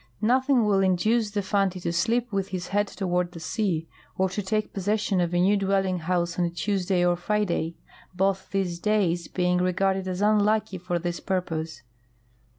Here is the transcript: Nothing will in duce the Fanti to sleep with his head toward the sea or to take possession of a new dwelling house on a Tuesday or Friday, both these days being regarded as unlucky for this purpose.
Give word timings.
Nothing 0.23 0.65
will 0.65 0.79
in 0.79 0.95
duce 0.95 1.29
the 1.29 1.43
Fanti 1.43 1.79
to 1.81 1.93
sleep 1.93 2.31
with 2.33 2.47
his 2.47 2.69
head 2.69 2.87
toward 2.87 3.33
the 3.33 3.39
sea 3.39 3.87
or 4.17 4.29
to 4.29 4.41
take 4.41 4.73
possession 4.73 5.21
of 5.21 5.31
a 5.31 5.39
new 5.39 5.55
dwelling 5.55 5.99
house 5.99 6.39
on 6.39 6.45
a 6.45 6.49
Tuesday 6.49 7.05
or 7.05 7.15
Friday, 7.15 7.75
both 8.15 8.49
these 8.49 8.79
days 8.79 9.27
being 9.27 9.59
regarded 9.59 10.07
as 10.07 10.23
unlucky 10.23 10.79
for 10.79 10.97
this 10.97 11.19
purpose. 11.19 11.83